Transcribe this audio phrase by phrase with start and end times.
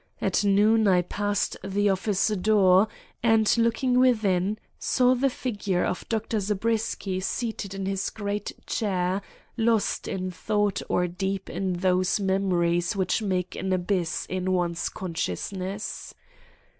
[0.19, 2.87] At noon I passed the office door,
[3.21, 6.39] and looking within, saw the figure of Dr.
[6.39, 9.21] Zabriskie seated in his great chair,
[9.57, 16.15] lost in thought or deep in those memories which make an abyss in one's consciousness.